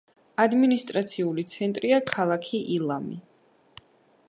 ადმინისტრაციული 0.43 1.43
ცენტრია 1.51 2.01
ქალაქი 2.13 2.65
ილამი. 2.79 3.21